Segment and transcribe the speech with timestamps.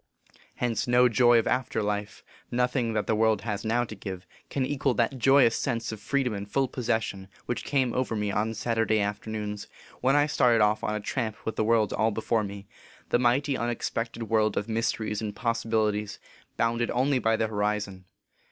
[0.55, 4.65] Hence, no joy of after life nothing that the world has now to give can
[4.65, 8.99] equal that joyous sense of freedom and full possession which came over me on Saturday
[8.99, 9.67] afternoons,
[9.99, 12.65] when I started off on a tramp with the world all before me,
[13.09, 16.17] the mighty, unex plored world of mysteries and possibilities,
[16.57, 18.05] bounded only by the horizon.